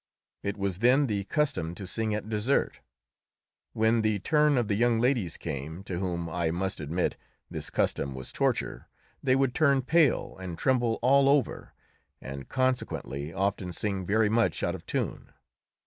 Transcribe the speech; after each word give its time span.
It 0.41 0.57
was 0.57 0.79
then 0.79 1.05
the 1.05 1.25
custom 1.25 1.75
to 1.75 1.85
sing 1.85 2.15
at 2.15 2.27
dessert. 2.27 2.79
When 3.73 4.01
the 4.01 4.17
turn 4.17 4.57
of 4.57 4.67
the 4.67 4.73
young 4.73 4.99
ladies 4.99 5.37
came 5.37 5.83
to 5.83 5.99
whom, 5.99 6.27
I 6.27 6.49
must 6.49 6.79
admit, 6.79 7.17
this 7.51 7.69
custom 7.69 8.15
was 8.15 8.31
torture 8.31 8.87
they 9.21 9.35
would 9.35 9.53
turn 9.53 9.83
pale 9.83 10.35
and 10.39 10.57
tremble 10.57 10.97
all 11.03 11.29
over, 11.29 11.75
and 12.19 12.49
consequently 12.49 13.31
often 13.31 13.71
sing 13.71 14.03
very 14.03 14.27
much 14.27 14.63
out 14.63 14.73
of 14.73 14.87
tune. 14.87 15.33